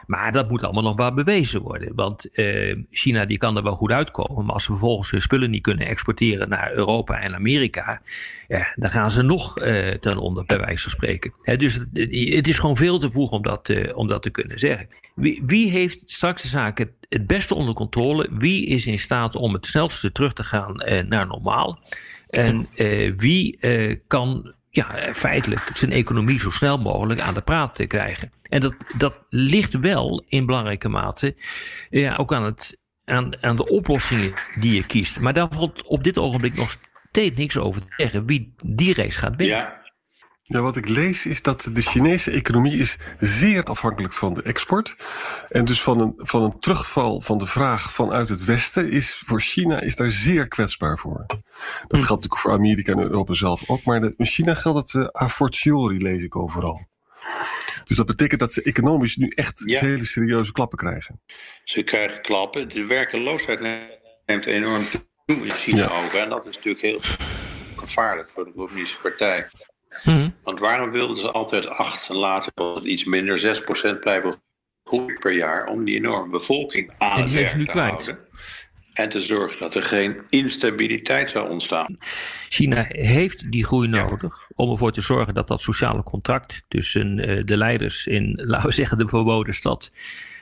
[0.08, 1.94] Maar dat moet allemaal nog wel bewezen worden.
[1.94, 4.44] Want uh, China die kan er wel goed uitkomen.
[4.44, 8.02] Maar als ze vervolgens hun spullen niet kunnen exporteren naar Europa en Amerika.
[8.46, 11.32] Ja, dan gaan ze nog uh, ten onder, bij wijze van spreken.
[11.58, 11.88] dus het,
[12.34, 14.88] het, is gewoon veel te vroeg om dat, uh, om dat te kunnen zeggen.
[15.14, 18.28] Wie, wie heeft straks de zaken het beste onder controle?
[18.30, 20.76] Wie is in staat om het snelste terug te gaan
[21.08, 21.78] naar normaal?
[22.28, 22.68] En
[23.16, 23.58] wie
[24.06, 28.30] kan ja, feitelijk zijn economie zo snel mogelijk aan de praat te krijgen.
[28.48, 31.36] En dat, dat ligt wel in belangrijke mate
[31.90, 35.20] ja, ook aan, het, aan, aan de oplossingen die je kiest.
[35.20, 36.76] Maar daar valt op dit ogenblik nog
[37.10, 39.56] steeds niks over te zeggen wie die race gaat winnen.
[39.56, 39.78] Ja.
[40.48, 44.96] Ja, wat ik lees is dat de Chinese economie is zeer afhankelijk van de export.
[45.48, 49.40] En dus van een, van een terugval van de vraag vanuit het Westen is voor
[49.40, 51.26] China is daar zeer kwetsbaar voor.
[51.26, 51.38] Dat
[51.88, 53.84] geldt natuurlijk voor Amerika en Europa zelf ook.
[53.84, 56.86] Maar in China geldt het uh, a fortiori, lees ik overal.
[57.88, 61.20] Dus dat betekent dat ze economisch nu echt hele serieuze klappen krijgen.
[61.64, 62.68] Ze krijgen klappen.
[62.68, 63.60] De werkeloosheid
[64.26, 64.84] neemt enorm
[65.26, 66.04] toe in China ja.
[66.04, 66.12] ook.
[66.12, 67.00] En dat is natuurlijk heel
[67.76, 69.48] gevaarlijk voor de communistische partij.
[70.04, 70.30] Mhm.
[70.42, 74.42] Want waarom wilden ze altijd 8 en later iets minder, 6% blijven
[74.84, 77.90] groeien per jaar om die enorme bevolking aan het werk te kwijt.
[77.90, 78.18] houden?
[78.98, 81.98] En te zorgen dat er geen instabiliteit zou ontstaan.
[82.48, 87.44] China heeft die groei nodig om ervoor te zorgen dat dat sociale contract tussen uh,
[87.44, 89.92] de leiders in, laten we zeggen, de verboden stad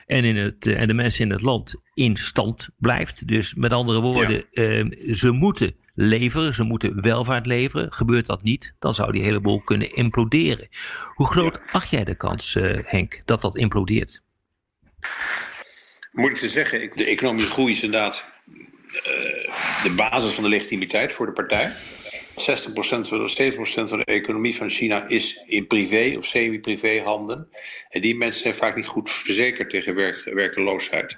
[0.05, 3.27] en, in het, uh, en de mensen in het land in stand blijft.
[3.27, 4.63] Dus met andere woorden, ja.
[4.63, 7.93] uh, ze moeten leveren, ze moeten welvaart leveren.
[7.93, 10.67] Gebeurt dat niet, dan zou die hele boel kunnen imploderen.
[11.13, 14.21] Hoe groot acht jij de kans, uh, Henk, dat dat implodeert?
[16.17, 21.13] Moet ik te zeggen, de economische groei is inderdaad uh, de basis van de legitimiteit
[21.13, 21.71] voor de partij.
[21.71, 22.33] 60%
[22.73, 23.57] of 70%
[23.89, 27.49] van de economie van China is in privé of semi-privé handen.
[27.89, 31.17] En die mensen zijn vaak niet goed verzekerd tegen werk, werkeloosheid.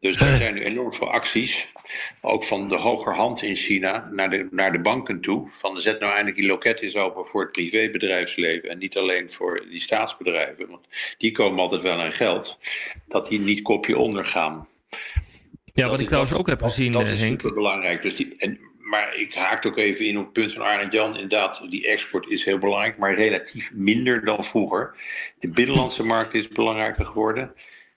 [0.00, 1.72] Dus er zijn nu enorm veel acties,
[2.20, 5.48] ook van de hogerhand in China, naar de, naar de banken toe.
[5.50, 9.66] Van zet nou eindelijk die loket eens open voor het privébedrijfsleven en niet alleen voor
[9.70, 10.68] die staatsbedrijven.
[10.68, 10.86] Want
[11.18, 12.58] die komen altijd wel aan geld,
[13.06, 14.68] dat die niet kopje ondergaan.
[15.64, 17.54] Ja, dat wat ik trouwens ook heb gezien, dat is Henk.
[17.54, 18.02] belangrijk.
[18.02, 21.14] Dus die, en, maar ik haak ook even in op het punt van Arend Jan.
[21.14, 24.94] Inderdaad, die export is heel belangrijk, maar relatief minder dan vroeger.
[25.38, 27.54] De binnenlandse markt is belangrijker geworden.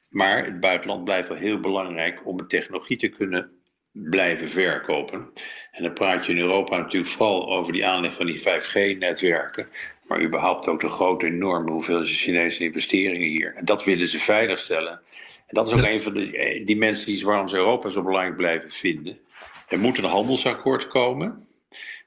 [0.09, 3.51] Maar het buitenland blijft wel heel belangrijk om de technologie te kunnen
[3.91, 5.29] blijven verkopen.
[5.71, 9.67] En dan praat je in Europa natuurlijk vooral over die aanleg van die 5G-netwerken.
[10.07, 13.53] Maar überhaupt ook de grote, enorme hoeveelheid Chinese investeringen hier.
[13.55, 15.01] En dat willen ze veiligstellen.
[15.47, 18.37] En dat is ook een van de, die mensen die waarom ze Europa zo belangrijk
[18.37, 19.19] blijven vinden.
[19.67, 21.47] Er moet een handelsakkoord komen.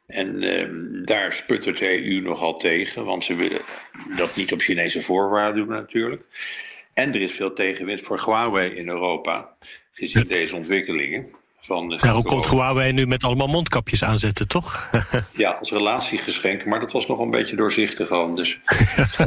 [0.07, 0.69] En eh,
[1.05, 3.61] daar sputtert de EU nogal tegen, want ze willen
[4.17, 6.23] dat niet op Chinese voorwaarden doen natuurlijk.
[6.95, 9.57] En er is veel tegenwind voor Huawei in Europa,
[9.93, 11.27] gezien deze ontwikkelingen.
[11.61, 14.91] Van Daarom komt Huawei nu met allemaal mondkapjes aanzetten, toch?
[15.37, 18.35] ja, als relatiegeschenk, maar dat was nog een beetje doorzichtig al.
[18.35, 18.59] Dus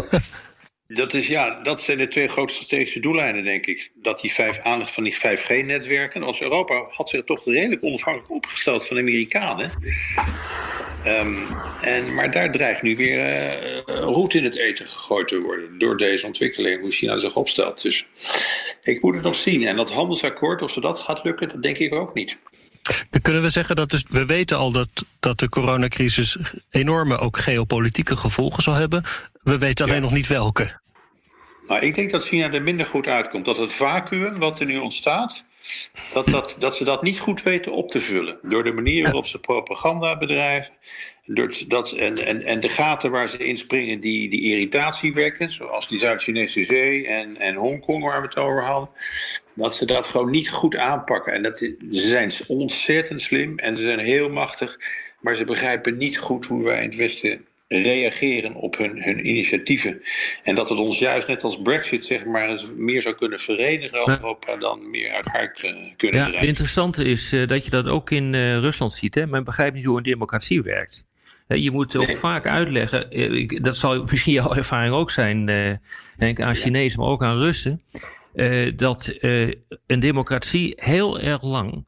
[0.87, 3.91] dat, is, ja, dat zijn de twee grote strategische doeleinden, denk ik.
[3.93, 6.23] Dat die vijf aandacht van die 5G-netwerken.
[6.23, 9.71] Als Europa had zich toch redelijk onafhankelijk opgesteld van de Amerikanen.
[11.07, 11.37] Um,
[11.81, 15.97] en, maar daar dreigt nu weer uh, roet in het eten gegooid te worden door
[15.97, 17.81] deze ontwikkeling, hoe China zich opstelt.
[17.81, 18.05] Dus
[18.83, 19.67] ik moet het nog zien.
[19.67, 22.37] En dat handelsakkoord, of ze dat gaat lukken, dat denk ik ook niet.
[23.09, 24.89] Dan kunnen we zeggen dat dus, we weten al dat,
[25.19, 26.37] dat de coronacrisis
[26.69, 29.03] enorme ook geopolitieke gevolgen zal hebben.
[29.43, 30.03] We weten alleen ja.
[30.03, 30.79] nog niet welke.
[31.67, 33.45] Nou, ik denk dat China er minder goed uitkomt.
[33.45, 35.44] Dat het vacuüm wat er nu ontstaat,
[36.13, 38.37] dat, dat, dat ze dat niet goed weten op te vullen.
[38.41, 40.73] Door de manier waarop ze propaganda bedrijven.
[41.25, 45.51] Door dat, en, en, en de gaten waar ze inspringen die, die irritatie wekken.
[45.51, 48.89] Zoals die Zuid-Chinese Zee en, en Hongkong waar we het over hadden.
[49.53, 51.33] Dat ze dat gewoon niet goed aanpakken.
[51.33, 54.79] En dat, ze zijn ontzettend slim en ze zijn heel machtig.
[55.19, 60.01] Maar ze begrijpen niet goed hoe wij in het Westen reageren op hun, hun initiatieven.
[60.43, 64.17] En dat het ons juist net als Brexit zeg maar meer zou kunnen verenigen als
[64.17, 65.51] Europa dan meer uit elkaar
[65.97, 69.15] kunnen ja, Het interessante is uh, dat je dat ook in uh, Rusland ziet.
[69.15, 69.27] Hè?
[69.27, 71.05] Men begrijpt niet hoe een democratie werkt.
[71.47, 72.17] Je moet ook nee.
[72.17, 75.47] vaak uitleggen, ik, dat zal misschien jouw ervaring ook zijn,
[76.17, 77.81] Henk, aan Chinezen, maar ook aan Russen,
[78.75, 79.17] dat
[79.87, 81.85] een democratie heel erg lang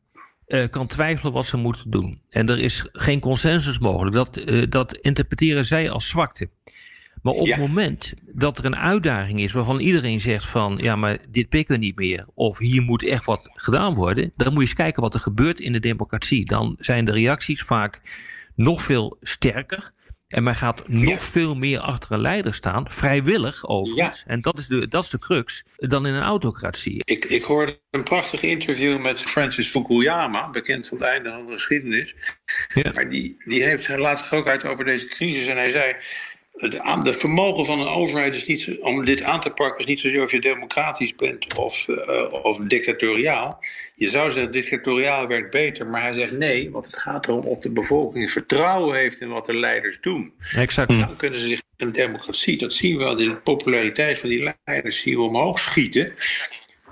[0.48, 2.22] uh, kan twijfelen wat ze moeten doen.
[2.30, 4.16] En er is geen consensus mogelijk.
[4.16, 6.50] Dat, uh, dat interpreteren zij als zwakte.
[7.22, 7.52] Maar op ja.
[7.52, 11.80] het moment dat er een uitdaging is waarvan iedereen zegt van ja, maar dit pikken
[11.80, 12.26] we niet meer.
[12.34, 14.32] Of hier moet echt wat gedaan worden.
[14.36, 16.46] Dan moet je eens kijken wat er gebeurt in de democratie.
[16.46, 18.02] Dan zijn de reacties vaak
[18.56, 19.92] nog veel sterker.
[20.28, 21.20] En men gaat nog ja.
[21.20, 24.24] veel meer achter een leider staan, vrijwillig overigens.
[24.26, 24.32] Ja.
[24.32, 27.02] En dat is, de, dat is de crux, dan in een autocratie.
[27.04, 31.54] Ik, ik hoorde een prachtig interview met Francis Fukuyama, bekend van het einde van de
[31.54, 32.16] geschiedenis.
[32.74, 32.92] Ja.
[32.94, 35.96] Maar die, die heeft laatst ook uit over deze crisis en hij zei...
[36.58, 39.86] Het de vermogen van een overheid is niet zo, om dit aan te pakken is
[39.86, 43.60] niet zozeer of je democratisch bent of, uh, of dictatoriaal.
[43.96, 47.60] Je zou zeggen, dictatoriaal werkt beter, maar hij zegt nee, want het gaat erom of
[47.60, 50.34] de bevolking vertrouwen heeft in wat de leiders doen.
[50.56, 50.90] Exact.
[50.90, 54.54] Dan kunnen ze zich in een democratie, dat zien we wel, de populariteit van die
[54.66, 56.14] leiders zien we omhoog schieten.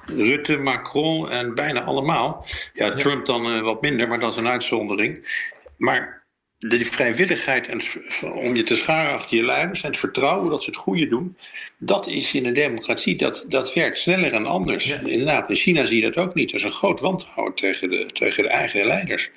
[0.05, 2.45] Rutte, Macron en bijna allemaal.
[2.73, 5.43] Ja, Trump dan uh, wat minder, maar dat is een uitzondering.
[5.77, 6.24] Maar
[6.57, 7.81] de vrijwilligheid en,
[8.21, 11.37] om je te scharen achter je leiders en het vertrouwen dat ze het goede doen,
[11.77, 14.85] dat is in een democratie, dat, dat werkt sneller en anders.
[14.85, 16.49] Inderdaad, in China zie je dat ook niet.
[16.49, 19.29] Er is een groot wantrouwen tegen de, tegen de eigen leiders.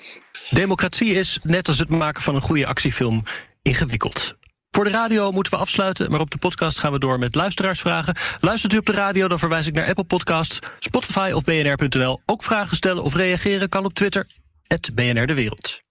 [0.50, 3.22] Democratie is, net als het maken van een goede actiefilm,
[3.62, 4.36] ingewikkeld.
[4.70, 8.16] Voor de radio moeten we afsluiten, maar op de podcast gaan we door met luisteraarsvragen.
[8.40, 12.20] Luistert u op de radio, dan verwijs ik naar Apple Podcasts, Spotify of bnr.nl.
[12.26, 14.26] Ook vragen stellen of reageren kan op Twitter,
[14.94, 15.82] BNR De Wereld.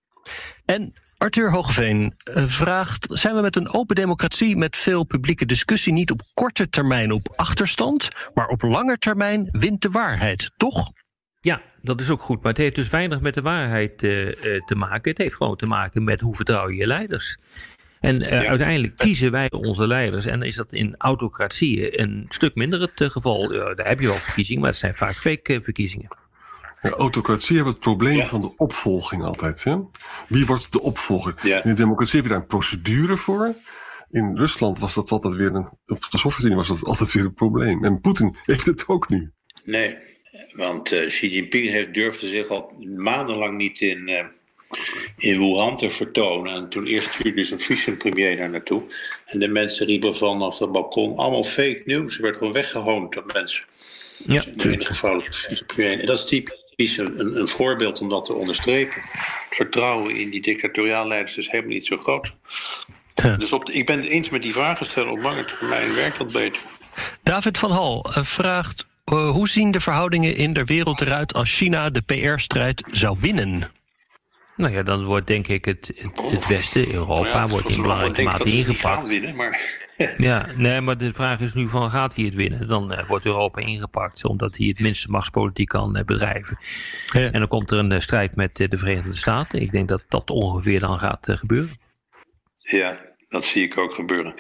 [0.66, 5.94] En Arthur Hogeveen eh, vraagt: zijn we met een open democratie met veel publieke discussie
[5.94, 10.92] niet op korte termijn op achterstand, maar op lange termijn wint de waarheid, toch?
[11.42, 12.42] Ja, dat is ook goed.
[12.42, 14.32] Maar het heeft dus weinig met de waarheid uh,
[14.66, 15.10] te maken.
[15.10, 17.38] Het heeft gewoon te maken met hoe vertrouw je je leiders.
[18.00, 20.26] En uh, uiteindelijk kiezen wij onze leiders.
[20.26, 23.48] En is dat in autocratieën een stuk minder het geval.
[23.48, 26.10] daar heb je wel verkiezingen, maar het zijn vaak fake verkiezingen.
[26.82, 29.64] Ja, autocratie hebben het probleem van de opvolging altijd.
[29.64, 29.78] Hè?
[30.28, 31.34] Wie wordt de opvolger?
[31.44, 33.56] In de democratie heb je daar een procedure voor.
[34.12, 35.70] In Rusland was dat altijd weer een.
[35.88, 37.86] Of de Sovjet-Unie was dat altijd weer een probleem.
[37.86, 39.32] En Poetin heeft het ook nu.
[39.64, 39.98] Nee,
[40.52, 44.26] want uh, Xi Jinping heeft, durfde zich al maandenlang niet in, uh,
[45.18, 46.54] in Wuhan te vertonen.
[46.54, 48.84] En toen eerst stuurde zijn vice-premier daar naartoe.
[49.26, 52.16] En de mensen riepen vanaf het balkon allemaal fake news.
[52.16, 53.64] Ze werd gewoon weggehoond door mensen.
[54.18, 54.46] Ja.
[54.46, 56.00] In ieder geval vice-premier.
[56.00, 59.02] En dat is typisch een, een voorbeeld om dat te onderstrepen.
[59.02, 62.34] Het vertrouwen in die dictatoriaal leiders is helemaal niet zo groot.
[63.38, 65.12] Dus op ik ben het eens met die vragen stellen.
[65.12, 66.62] Op lange termijn werkt dat beter.
[67.24, 68.86] David van Hal eh, vraagt...
[69.14, 73.72] Uh, hoe zien de verhoudingen in de wereld eruit als China de PR-strijd zou winnen?
[74.58, 79.08] Nou ja, dan wordt denk ik het, het, Westen, Europa, wordt in belangrijke mate ingepakt.
[79.08, 79.86] Winnen, maar...
[80.18, 82.68] ja, nee, maar de vraag is nu van gaat hij het winnen?
[82.68, 86.58] Dan uh, wordt Europa ingepakt, omdat hij het minste machtspolitiek kan uh, bedrijven.
[87.06, 87.32] Ja.
[87.32, 89.62] En dan komt er een uh, strijd met de Verenigde Staten.
[89.62, 91.76] Ik denk dat dat ongeveer dan gaat gebeuren.
[92.62, 92.98] Ja,
[93.30, 94.36] dat zie ik ook gebeuren.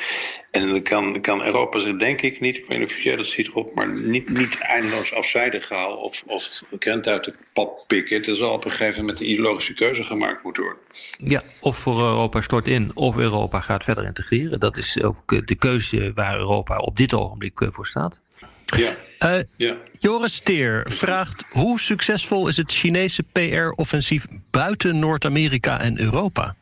[0.51, 3.25] En dan kan, kan Europa zich denk ik niet, ik weet niet of jij dat
[3.25, 8.25] ziet erop, maar niet, niet eindeloos afzijdig halen of, of krent uit het pad pikken.
[8.25, 10.81] Er zal op een gegeven moment een ideologische keuze gemaakt moeten worden.
[11.17, 14.59] Ja, of voor Europa stort in, of Europa gaat verder integreren.
[14.59, 18.19] Dat is ook eh, de keuze waar Europa op dit ogenblik eh, voor staat.
[18.65, 18.91] Ja.
[19.19, 19.77] Uh, ja.
[19.99, 26.55] Joris Teer vraagt: hoe succesvol is het Chinese PR-offensief buiten Noord-Amerika en Europa?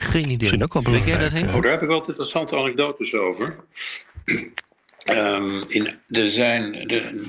[0.00, 0.36] Geen idee.
[0.36, 1.46] Misschien ook wel belangrijk.
[1.46, 3.56] Dat oh, daar heb ik wel interessante anekdotes over.
[5.10, 7.26] um, in, er zijn de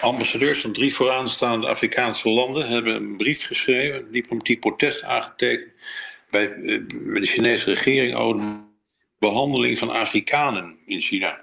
[0.00, 5.72] ambassadeurs van drie vooraanstaande Afrikaanse landen hebben een brief geschreven, een diplomatiek protest aangetekend
[6.30, 8.58] bij, uh, bij de Chinese regering over de
[9.18, 11.40] behandeling van Afrikanen in China.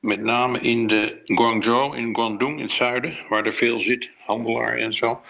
[0.00, 4.76] Met name in de Guangzhou, in Guangdong in het zuiden, waar er veel zit, handelaar
[4.76, 5.20] en zo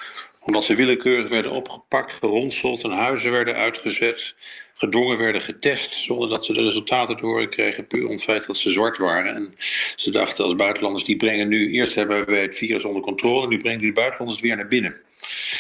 [0.49, 4.35] omdat ze willekeurig werden opgepakt, geronseld en huizen werden uitgezet,
[4.75, 8.47] gedwongen werden getest zonder dat ze de resultaten te horen kregen, puur om het feit
[8.47, 9.35] dat ze zwart waren.
[9.35, 9.55] En
[9.97, 13.59] ze dachten als buitenlanders, die brengen nu, eerst hebben wij het virus onder controle, nu
[13.59, 14.97] brengen die buitenlanders weer naar binnen.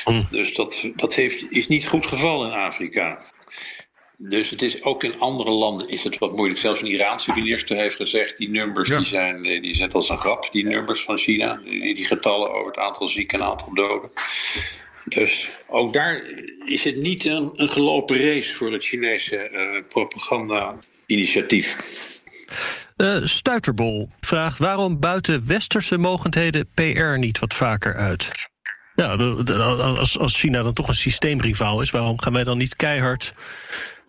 [0.05, 0.27] Mm.
[0.31, 3.22] Dus dat, dat heeft, is niet goed gevallen in Afrika.
[4.20, 6.61] Dus het is ook in andere landen is het wat moeilijk.
[6.61, 10.18] Zelfs een Iraanse minister heeft gezegd, die nummers die zijn, eh, die zijn als een
[10.18, 14.11] grap, die nummers van China, die, die getallen over het aantal zieken en aantal doden.
[15.04, 16.22] Dus ook daar
[16.64, 21.76] is het niet een, een gelopen race voor het Chinese uh, propaganda-initiatief.
[22.96, 28.31] Uh, Stuiterbol vraagt waarom buiten westerse mogendheden PR niet wat vaker uit?
[28.94, 33.35] Ja, als, als China dan toch een systeemrivaal is, waarom gaan wij dan niet keihard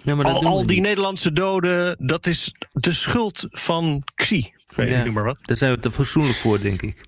[0.04, 4.54] ja, maar al, al die Nederlandse doden, dat is de schuld van Xi.
[4.76, 5.40] Ja, noem maar wat.
[5.42, 7.08] Daar zijn we te fatsoenlijk voor, denk ik.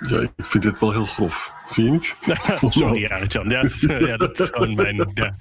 [0.00, 1.52] Ja, ik vind dit wel heel grof.
[1.66, 2.14] Vind je niet?
[2.74, 3.48] Sorry, Arjan.
[3.48, 5.10] Ja, dat, ja, dat is gewoon mijn...
[5.14, 5.36] Ja.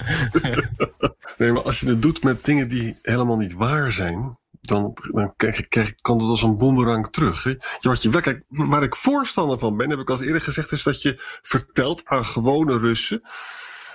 [1.38, 4.38] nee, maar als je het doet met dingen die helemaal niet waar zijn...
[4.62, 7.44] dan, dan krijg, krijg, kan dat als een boemerang terug.
[7.44, 7.50] Hè?
[7.50, 10.72] Ja, wat je, kijk, waar ik voorstander van ben, heb ik al eerder gezegd...
[10.72, 13.22] is dat je vertelt aan gewone Russen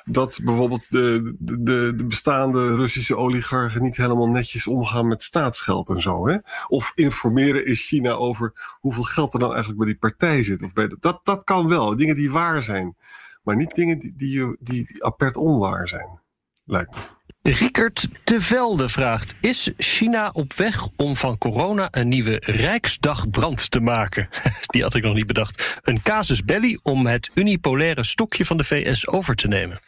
[0.08, 6.02] dat bijvoorbeeld de, de, de bestaande Russische oligarchen niet helemaal netjes omgaan met staatsgeld en
[6.02, 6.28] zo.
[6.28, 6.36] Hè?
[6.68, 10.62] Of informeren in China over hoeveel geld er nou eigenlijk bij die partij zit.
[10.62, 12.96] Of bij dat, dat kan wel, dingen die waar zijn.
[13.42, 16.20] Maar niet dingen die, die, die apert onwaar zijn,
[16.64, 17.00] lijkt me.
[17.42, 23.80] Riekert de Velde vraagt: Is China op weg om van corona een nieuwe Rijksdagbrand te
[23.80, 24.28] maken?
[24.66, 25.80] Die had ik nog niet bedacht.
[25.82, 29.78] Een casus belli om het unipolaire stokje van de VS over te nemen.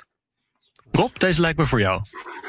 [0.92, 2.02] Rob, deze lijkt me voor jou.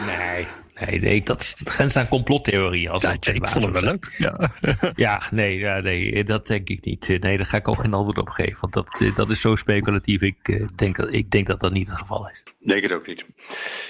[0.06, 0.45] Nee,
[0.89, 2.89] Nee, dat, is, grenst aan complottheorie.
[2.89, 4.15] Als ja, ik vond het wel leuk.
[4.17, 4.51] Ja,
[4.95, 7.08] ja nee, ja, nee, dat denk ik niet.
[7.08, 8.58] Nee, daar ga ik ook geen antwoord op geven.
[8.60, 10.21] Want dat, dat is zo speculatief.
[10.21, 12.43] Ik, denk, dat, ik denk dat dat niet het geval is.
[12.60, 13.25] Denk het ook niet.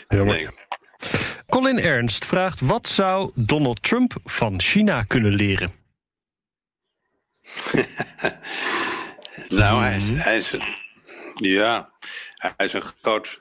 [0.07, 0.47] Nee.
[1.49, 5.71] Colin Ernst vraagt: wat zou Donald Trump van China kunnen leren?
[9.49, 10.55] nou, hij is, hij is,
[11.35, 11.89] ja,
[12.35, 13.39] hij is een groot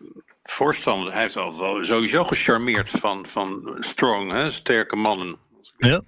[0.53, 1.13] voorstander.
[1.13, 5.37] Hij is altijd sowieso gecharmeerd van, van strong, hè, sterke mannen.
[5.79, 6.03] Ja.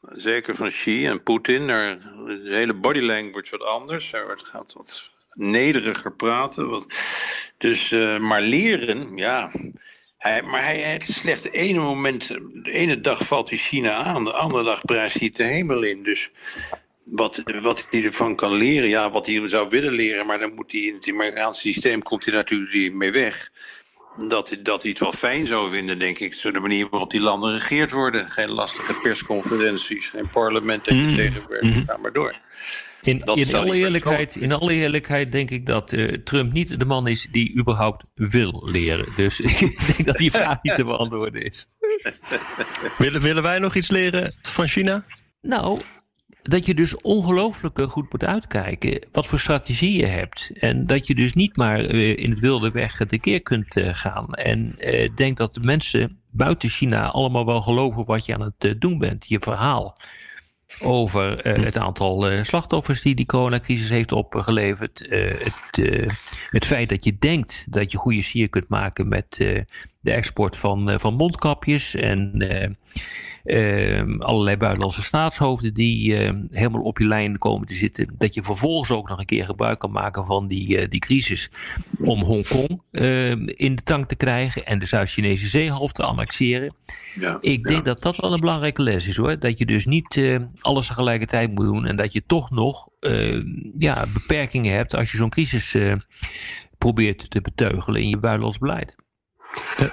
[0.00, 1.66] Zeker van Xi en Poetin.
[1.66, 4.10] De hele body language wat anders.
[4.10, 6.68] Hij gaat wat nederiger praten.
[6.68, 6.86] Wat,
[7.58, 9.52] dus, uh, maar leren, ja.
[10.18, 14.24] Hij, maar hij, het slecht de ene moment, de ene dag valt hij China aan,
[14.24, 16.02] de andere dag prijst hij het de hemel in.
[16.02, 16.30] Dus
[17.10, 20.72] wat, wat hij ervan kan leren, ja, wat hij zou willen leren, maar dan moet
[20.72, 23.50] hij in het Amerikaanse systeem komt hij natuurlijk mee weg.
[24.28, 26.34] Dat, dat hij het wel fijn zou vinden, denk ik.
[26.34, 28.30] Zo de manier waarop die landen regeerd worden.
[28.30, 31.14] Geen lastige persconferenties, geen parlement dat je mm.
[31.14, 31.64] tegenwerkt.
[31.64, 32.34] Mm Ga maar door.
[33.02, 37.06] In, in, alle eerlijkheid, in alle eerlijkheid denk ik dat uh, Trump niet de man
[37.06, 39.08] is die überhaupt wil leren.
[39.16, 41.68] Dus ik denk dat die vraag niet te beantwoorden is.
[42.98, 45.04] willen, willen wij nog iets leren van China?
[45.40, 45.80] Nou,
[46.48, 50.50] dat je dus ongelooflijk goed moet uitkijken wat voor strategie je hebt.
[50.54, 54.34] En dat je dus niet maar uh, in het wilde weg tekeer kunt uh, gaan.
[54.34, 58.80] En uh, denk dat de mensen buiten China allemaal wel geloven wat je aan het
[58.80, 59.24] doen bent.
[59.28, 59.96] Je verhaal
[60.80, 65.06] over het aantal slachtoffers die die coronacrisis heeft opgeleverd.
[65.08, 65.76] Het,
[66.50, 69.26] het feit dat je denkt dat je goede sier kunt maken met
[70.00, 72.32] de export van, van mondkapjes en
[74.18, 78.14] allerlei buitenlandse staatshoofden die uh, helemaal op je lijn komen te zitten.
[78.18, 81.50] Dat je vervolgens ook nog een keer gebruik kan maken van die, uh, die crisis
[82.00, 86.74] om Hongkong ehm, in de tank te krijgen en de Zuid-Chinese zeehalf te annexeren.
[87.14, 89.38] Ja, Ik denk dat dat wel een belangrijke les is hoor.
[89.38, 92.88] Dat je dus niet eh, alles tegelijkertijd moet doen en dat je toch nog
[93.78, 95.76] ja, beperkingen hebt als je zo'n crisis
[96.78, 98.96] probeert te beteugelen in je buitenlands beleid.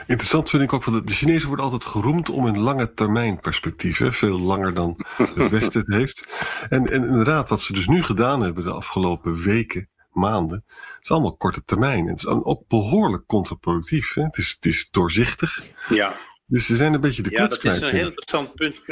[0.07, 3.97] Interessant vind ik ook, dat de Chinezen worden altijd geroemd om een lange termijn perspectief.
[3.97, 4.13] Hè?
[4.13, 6.27] Veel langer dan het Westen het heeft.
[6.69, 10.65] En, en inderdaad, wat ze dus nu gedaan hebben de afgelopen weken, maanden,
[11.01, 11.99] is allemaal korte termijn.
[11.99, 14.13] En het is ook behoorlijk contraproductief.
[14.13, 14.23] Hè?
[14.23, 15.63] Het, is, het is doorzichtig.
[15.89, 16.13] Ja.
[16.45, 18.85] Dus ze zijn een beetje de Ja, dat is een heel interessant punt.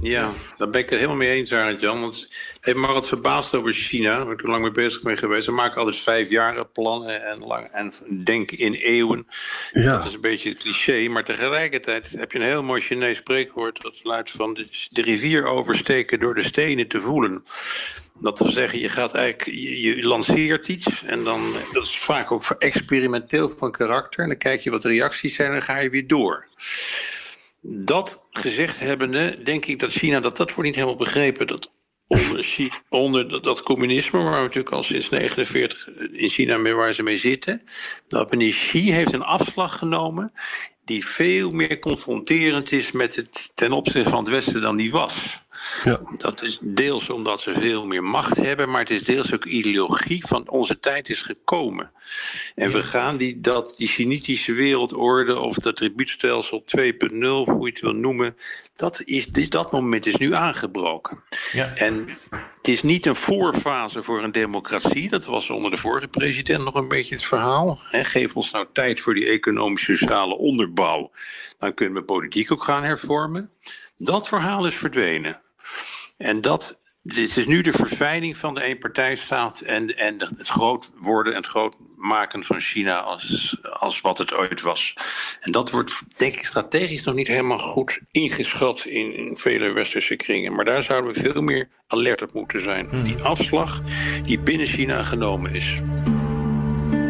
[0.00, 2.00] Ja, daar ben ik het helemaal mee eens, Arend Jan.
[2.00, 5.18] Want het heeft me wat verbaasd over China, waar ik er lang mee bezig ben
[5.18, 5.44] geweest.
[5.44, 7.92] Ze maken altijd vijf jaren plannen en, lang, en
[8.24, 9.26] denken in eeuwen.
[9.72, 9.96] Ja.
[9.96, 13.82] Dat is een beetje het cliché, maar tegelijkertijd heb je een heel mooi Chinees spreekwoord.
[13.82, 17.44] Dat luidt van de, de rivier oversteken door de stenen te voelen.
[18.20, 22.32] Dat wil zeggen, je gaat eigenlijk, je, je, lanceert iets en dan, dat is vaak
[22.32, 24.22] ook experimenteel van karakter.
[24.22, 26.46] En dan kijk je wat de reacties zijn en dan ga je weer door.
[27.70, 31.46] Dat gezegd hebbende, denk ik dat China dat dat wordt niet helemaal begrepen.
[31.46, 31.70] Dat
[32.06, 37.02] onder, onder dat, communisme, waar we natuurlijk al sinds 1949 in China mee waar ze
[37.02, 37.62] mee zitten.
[38.06, 40.32] Dat meneer Xi heeft een afslag genomen
[40.88, 45.42] die veel meer confronterend is met het ten opzichte van het Westen dan die was.
[45.84, 46.00] Ja.
[46.16, 50.26] Dat is deels omdat ze veel meer macht hebben, maar het is deels ook ideologie
[50.26, 51.92] van onze tijd is gekomen.
[52.58, 56.84] En we gaan die, dat, die Sinitische wereldorde of dat tribuutstelsel 2.0,
[57.44, 58.36] hoe je het wil noemen,
[58.76, 61.22] dat, is, dat moment is nu aangebroken.
[61.52, 61.74] Ja.
[61.74, 62.08] En
[62.56, 65.08] het is niet een voorfase voor een democratie.
[65.08, 67.80] Dat was onder de vorige president nog een beetje het verhaal.
[67.90, 71.10] geef ons nou tijd voor die economische sociale onderbouw.
[71.58, 73.50] Dan kunnen we politiek ook gaan hervormen.
[73.96, 75.40] Dat verhaal is verdwenen.
[76.16, 81.32] En dat, dit is nu de verfijning van de eenpartijstaat en, en het groot worden
[81.32, 84.94] en het groot maken van China als, als wat het ooit was.
[85.40, 90.16] En dat wordt, denk ik, strategisch nog niet helemaal goed ingeschat in, in vele westerse
[90.16, 90.54] kringen.
[90.54, 92.88] Maar daar zouden we veel meer alert op moeten zijn.
[92.88, 93.02] Hmm.
[93.02, 93.80] Die afslag
[94.22, 95.74] die binnen China genomen is.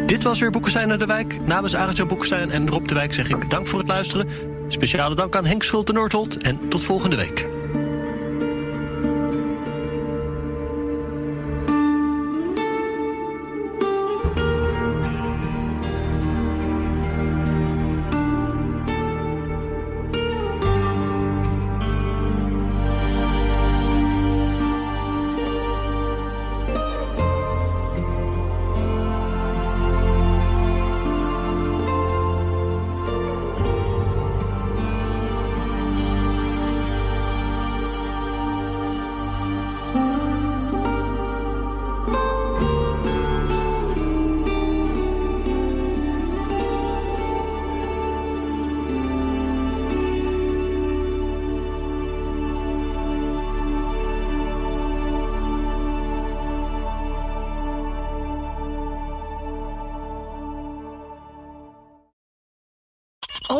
[0.05, 1.45] Dit was weer Boekenstein naar de Wijk.
[1.45, 4.29] Namens Arjan Boekenstein en Rob de Wijk zeg ik dank voor het luisteren.
[4.67, 7.58] Speciale dank aan Henk Schulte-Noordholt en tot volgende week.